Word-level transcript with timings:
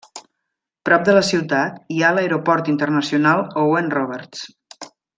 Prop 0.89 1.03
de 1.09 1.13
la 1.17 1.21
ciutat 1.27 1.77
hi 1.97 2.01
ha 2.01 2.11
l'Aeroport 2.17 2.73
Internacional 2.75 3.47
Owen 3.67 3.95
Roberts. 3.99 4.47